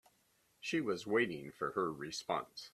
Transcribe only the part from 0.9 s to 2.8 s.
waiting for her response.